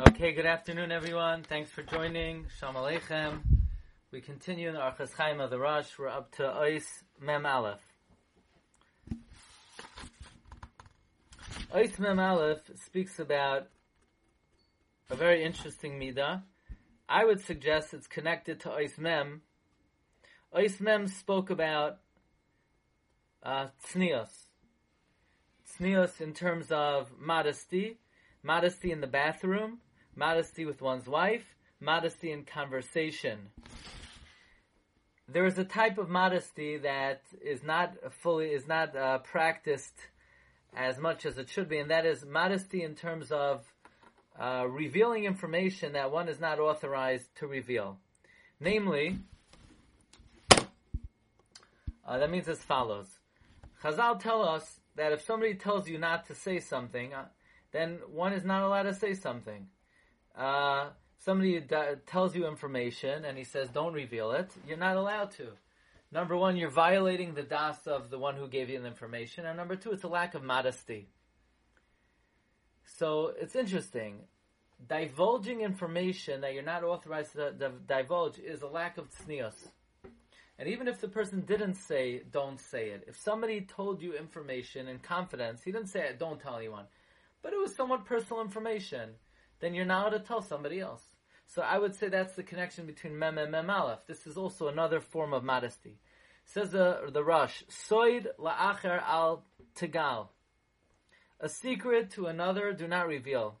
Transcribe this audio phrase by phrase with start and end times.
[0.00, 1.42] Okay, good afternoon, everyone.
[1.42, 2.46] Thanks for joining.
[2.56, 3.40] Shalom Aleichem.
[4.12, 5.98] We continue in Archas Chaim of the Rosh.
[5.98, 6.84] We're up to Ois
[7.20, 7.80] Mem Aleph.
[11.74, 13.70] Ois Mem Aleph speaks about
[15.10, 16.42] a very interesting midah.
[17.08, 19.42] I would suggest it's connected to Ois Mem.
[20.54, 21.98] Ois Mem spoke about
[23.42, 24.30] uh, tznios.
[25.68, 27.98] Tznios in terms of modesty,
[28.44, 29.80] modesty in the bathroom,
[30.18, 33.38] modesty with one's wife, modesty in conversation.
[35.28, 39.94] There is a type of modesty that is not fully is not uh, practiced
[40.74, 43.64] as much as it should be, and that is modesty in terms of
[44.38, 47.98] uh, revealing information that one is not authorized to reveal.
[48.58, 49.18] Namely,
[52.04, 53.06] uh, that means as follows:
[53.82, 57.26] Chazal tell us that if somebody tells you not to say something, uh,
[57.70, 59.68] then one is not allowed to say something
[60.38, 65.32] uh, somebody d- tells you information and he says, don't reveal it, you're not allowed
[65.32, 65.48] to.
[66.12, 69.44] Number one, you're violating the das of the one who gave you the information.
[69.44, 71.08] And number two, it's a lack of modesty.
[72.84, 74.20] So it's interesting.
[74.88, 77.52] Divulging information that you're not authorized to
[77.86, 79.56] divulge is a lack of tznius.
[80.58, 83.04] And even if the person didn't say, don't say it.
[83.06, 86.86] If somebody told you information in confidence, he didn't say, don't tell anyone.
[87.42, 89.10] But it was somewhat personal information
[89.60, 91.02] then you're not allowed to tell somebody else.
[91.46, 94.00] So I would say that's the connection between mem and mem aleph.
[94.06, 95.98] This is also another form of modesty.
[96.44, 100.28] Says the the Rosh, soid la'acher al tegal.
[101.40, 103.58] A secret to another do not reveal.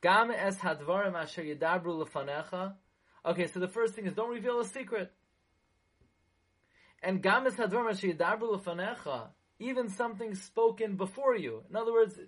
[0.00, 2.74] Gam es hadvarim asher yidabru lefanecha.
[3.24, 5.12] Okay, so the first thing is don't reveal a secret.
[7.02, 9.28] And gam es hadvarim asher yidabru lefanecha.
[9.58, 11.62] Even something spoken before you.
[11.70, 12.18] In other words,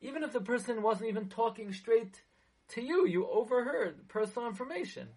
[0.00, 2.22] even if the person wasn't even talking straight
[2.70, 5.08] to you, you overheard personal information.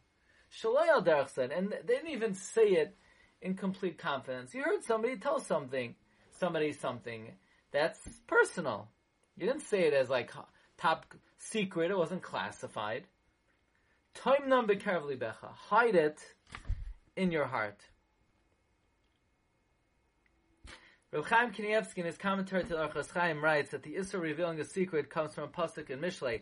[0.51, 2.95] Shalay al said, and they didn't even say it
[3.41, 4.53] in complete confidence.
[4.53, 5.95] You heard somebody tell something,
[6.39, 7.31] somebody something
[7.71, 8.89] that's personal.
[9.37, 10.31] You didn't say it as like
[10.77, 11.05] top
[11.37, 11.91] secret.
[11.91, 13.03] It wasn't classified.
[14.13, 15.49] Time number carefully becha.
[15.69, 16.19] Hide it
[17.15, 17.81] in your heart.
[21.13, 24.59] Rav Chaim Kanievsky in his commentary to the Archas Chaim writes that the Issa revealing
[24.59, 26.41] a secret comes from a pasuk in Mishlei.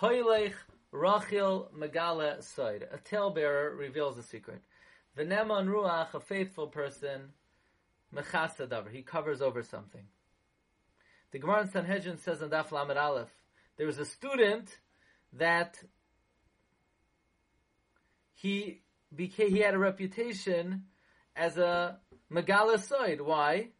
[0.00, 0.52] Hoylech
[0.92, 2.82] Rachel Megala Soid.
[2.94, 4.62] A talebearer reveals a secret.
[5.18, 7.32] V'neman Ruach, a faithful person,
[8.14, 8.92] Mechasadavar.
[8.92, 10.04] He covers over something.
[11.32, 13.30] The Gemara in Sanhedrin says in Daf Lamed Aleph,
[13.76, 14.78] there was a student
[15.32, 15.82] that
[18.34, 18.82] he
[19.12, 20.84] became, he had a reputation
[21.34, 21.98] as a
[22.30, 23.20] Megala Soid.
[23.20, 23.70] Why?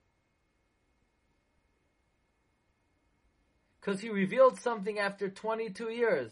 [3.83, 6.31] Because he revealed something after 22 years.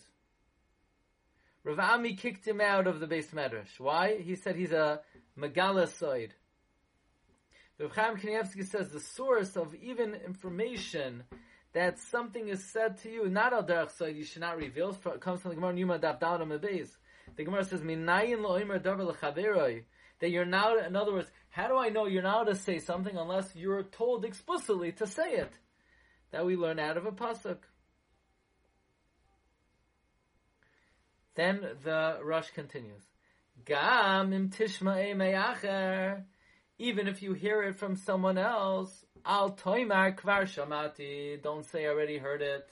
[1.64, 3.78] Rav Ami kicked him out of the beis medrash.
[3.78, 4.18] Why?
[4.18, 5.00] He said he's a
[5.38, 6.30] megalasoid.
[7.78, 11.24] Rav Chaim Kanievsky says the source of even information
[11.72, 15.20] that something is said to you, not al derech soid, you should not reveal, It
[15.20, 16.88] comes from the Gemara Yuma Daf Dalam Beis.
[17.36, 19.84] The Gemara says, Minayin lo'imer davar l'chaveroi.
[20.20, 23.16] That you're now, in other words, how do I know you're now to say something
[23.16, 25.52] unless you're told explicitly to say it?
[26.32, 27.58] That we learn out of a pasuk.
[31.34, 33.02] Then the Rosh continues.
[33.64, 36.22] Gam im tishma'e.
[36.78, 41.42] Even if you hear it from someone else, al toimar kvar shamati.
[41.42, 42.68] Don't say I already heard it.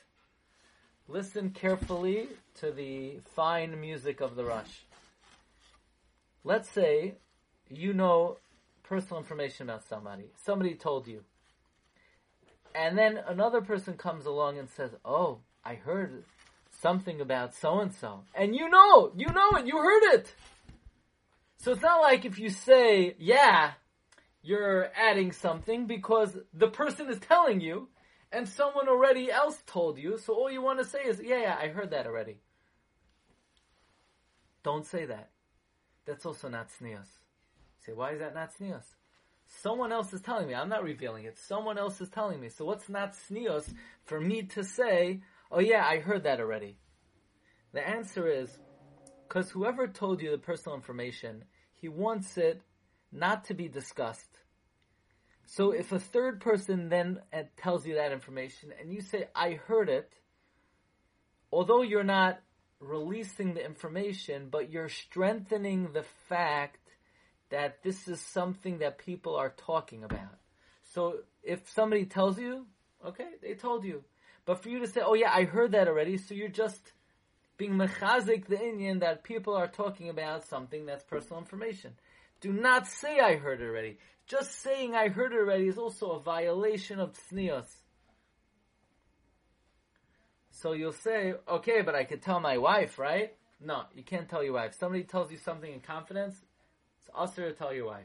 [1.08, 2.28] Listen carefully
[2.60, 4.82] to the fine music of the Rosh.
[6.44, 7.14] Let's say
[7.68, 8.36] you know
[8.82, 10.24] personal information about somebody.
[10.44, 11.24] Somebody told you
[12.74, 16.24] and then another person comes along and says, "Oh, I heard
[16.80, 20.34] something about so and so," and you know, you know it, you heard it.
[21.58, 23.72] So it's not like if you say, "Yeah,"
[24.42, 27.88] you're adding something because the person is telling you,
[28.32, 30.18] and someone already else told you.
[30.18, 32.40] So all you want to say is, "Yeah, yeah, I heard that already."
[34.62, 35.30] Don't say that.
[36.04, 37.08] That's also not tznius.
[37.84, 38.84] Say, why is that not tznius?
[39.48, 40.54] Someone else is telling me.
[40.54, 41.38] I'm not revealing it.
[41.38, 42.48] Someone else is telling me.
[42.50, 43.72] So what's not tznius
[44.04, 46.76] for me to say, oh yeah, I heard that already?
[47.72, 48.58] The answer is,
[49.26, 52.62] because whoever told you the personal information, he wants it
[53.10, 54.38] not to be discussed.
[55.46, 59.52] So if a third person then uh, tells you that information and you say, I
[59.52, 60.12] heard it,
[61.50, 62.40] although you're not
[62.80, 66.78] releasing the information, but you're strengthening the fact
[67.50, 70.38] that this is something that people are talking about.
[70.94, 72.66] So if somebody tells you,
[73.04, 74.04] okay, they told you.
[74.44, 76.92] But for you to say, oh yeah, I heard that already, so you're just
[77.58, 81.92] being mechazik the inyan that people are talking about something that's personal information.
[82.40, 83.98] Do not say I heard it already.
[84.26, 87.66] Just saying I heard it already is also a violation of tznios.
[90.50, 93.34] So you'll say, okay, but I could tell my wife, right?
[93.60, 94.74] No, you can't tell your wife.
[94.78, 96.36] Somebody tells you something in confidence,
[97.08, 98.04] it's also to tell your wife.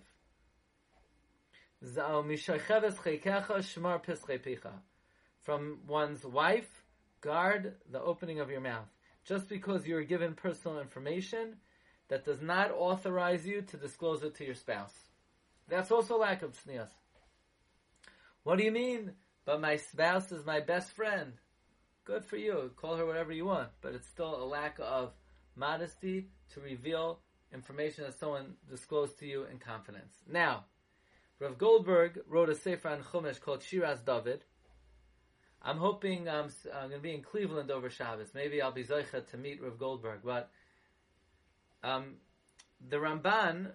[5.42, 6.84] From one's wife,
[7.20, 8.88] guard the opening of your mouth.
[9.26, 11.58] Just because you're given personal information,
[12.08, 14.94] that does not authorize you to disclose it to your spouse.
[15.68, 16.90] That's also lack of tznius.
[18.44, 19.12] What do you mean?
[19.46, 21.34] But my spouse is my best friend.
[22.06, 22.72] Good for you.
[22.78, 23.70] Call her whatever you want.
[23.82, 25.12] But it's still a lack of
[25.58, 27.20] modesty to reveal
[27.54, 30.14] information that someone disclosed to you in confidence.
[30.30, 30.66] Now,
[31.40, 34.44] Rav Goldberg wrote a sefer on Chumash called Shiras David.
[35.62, 38.34] I'm hoping um, I'm going to be in Cleveland over Shabbos.
[38.34, 40.20] Maybe I'll be zeicha to meet Rav Goldberg.
[40.24, 40.50] But
[41.84, 42.16] um,
[42.90, 43.72] the Ramban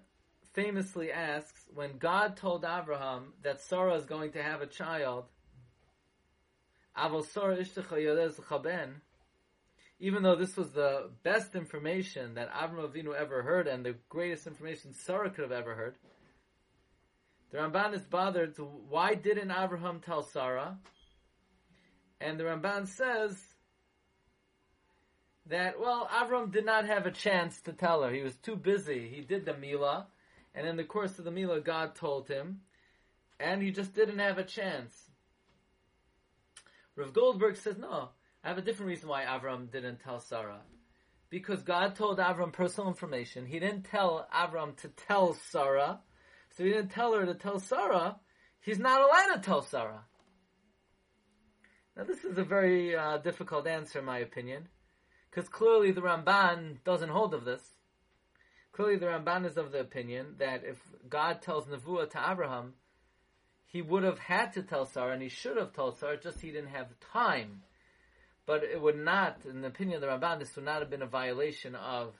[0.52, 5.24] famously asks, when God told Abraham that Sarah is going to have a child,
[10.00, 14.46] even though this was the best information that Avraham Avinu ever heard and the greatest
[14.46, 15.96] information Sarah could have ever heard,
[17.50, 18.54] the Ramban is bothered.
[18.88, 20.78] Why didn't Abraham tell Sarah?
[22.20, 23.36] And the Ramban says
[25.46, 28.12] that, well, Avram did not have a chance to tell her.
[28.12, 29.08] He was too busy.
[29.08, 30.06] He did the Mila,
[30.54, 32.60] and in the course of the Mila, God told him,
[33.40, 34.94] and he just didn't have a chance.
[36.96, 38.10] Rav Goldberg says, no,
[38.44, 40.60] I have a different reason why Avram didn't tell Sarah.
[41.30, 43.46] Because God told Avram personal information.
[43.46, 46.00] He didn't tell Avram to tell Sarah.
[46.56, 48.16] So he didn't tell her to tell Sarah.
[48.60, 50.04] He's not allowed to tell Sarah.
[51.96, 54.68] Now this is a very uh, difficult answer in my opinion.
[55.30, 57.62] Because clearly the Ramban doesn't hold of this.
[58.72, 60.78] Clearly the Ramban is of the opinion that if
[61.10, 62.74] God tells Nevuah to Abraham,
[63.66, 66.52] he would have had to tell Sarah and he should have told Sarah, just he
[66.52, 67.62] didn't have time.
[68.48, 71.02] But it would not, in the opinion of the Ramban, this would not have been
[71.02, 72.14] a violation of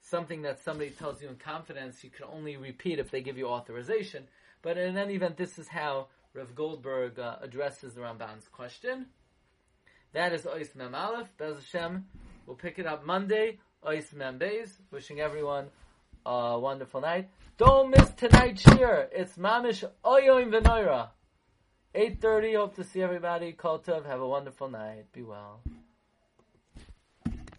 [0.00, 2.02] something that somebody tells you in confidence.
[2.02, 4.24] You can only repeat if they give you authorization.
[4.60, 9.06] But in any event, this is how Rev Goldberg uh, addresses the Ramban's question.
[10.14, 11.28] That is Ois Mem Aleph.
[11.38, 12.06] Bez Hashem,
[12.44, 13.60] we'll pick it up Monday.
[13.86, 14.70] Ois Mem Beis.
[14.90, 15.68] Wishing everyone
[16.26, 17.30] a wonderful night.
[17.56, 19.06] Don't miss tonight's shiur.
[19.12, 21.10] It's Mamish Oyoim Venoira.
[21.94, 22.56] 8.30.
[22.56, 23.52] Hope to see everybody.
[23.52, 24.06] Kol Tov.
[24.06, 25.06] Have a wonderful night.
[25.12, 25.60] Be well.